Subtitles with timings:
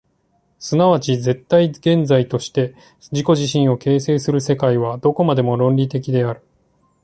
[0.57, 2.73] 即ち絶対現在として
[3.11, 6.41] 自己自身を形成する世界は、どこまでも論理的である。